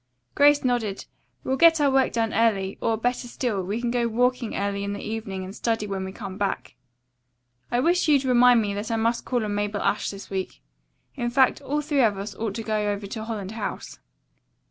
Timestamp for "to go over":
12.55-13.05